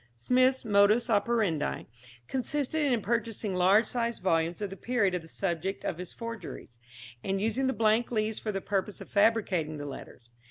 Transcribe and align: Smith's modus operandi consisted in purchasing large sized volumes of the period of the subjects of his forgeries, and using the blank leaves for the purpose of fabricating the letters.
Smith's 0.17 0.65
modus 0.65 1.11
operandi 1.11 1.83
consisted 2.27 2.81
in 2.81 3.03
purchasing 3.03 3.53
large 3.53 3.85
sized 3.85 4.23
volumes 4.23 4.59
of 4.59 4.71
the 4.71 4.75
period 4.75 5.13
of 5.13 5.21
the 5.21 5.27
subjects 5.27 5.85
of 5.85 5.99
his 5.99 6.11
forgeries, 6.11 6.79
and 7.23 7.39
using 7.39 7.67
the 7.67 7.71
blank 7.71 8.11
leaves 8.11 8.39
for 8.39 8.51
the 8.51 8.61
purpose 8.61 8.99
of 8.99 9.11
fabricating 9.11 9.77
the 9.77 9.85
letters. 9.85 10.31